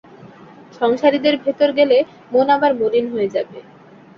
সংসারীদের 0.79 1.35
ভেতর 1.43 1.69
গেলে 1.79 1.97
মন 2.31 2.47
আবার 2.55 2.71
মলিন 2.79 3.05
হয়ে 3.13 3.29
যাবে। 3.35 3.57